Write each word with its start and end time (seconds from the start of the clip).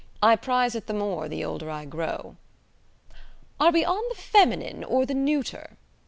I 0.23 0.35
prize 0.35 0.73
it 0.73 0.87
the 0.87 0.95
more 0.95 1.29
the 1.29 1.45
older 1.45 1.69
I 1.69 1.85
grow." 1.85 2.35
"Are 3.59 3.69
we 3.69 3.85
on 3.85 4.01
the 4.09 4.15
feminine 4.19 4.83
or 4.83 5.05
the 5.05 5.13
neuter?" 5.13 5.77